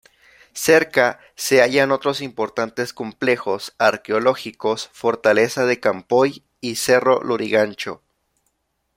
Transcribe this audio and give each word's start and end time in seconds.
Cerca 0.55 1.19
se 1.35 1.61
hallan 1.61 1.91
otros 1.91 2.21
importantes 2.21 2.91
complejos 2.91 3.75
arqueológicos: 3.77 4.89
Fortaleza 4.91 5.67
de 5.67 5.79
Campoy 5.79 6.43
y 6.59 6.77
Cerro 6.77 7.21
Lurigancho. 7.21 8.01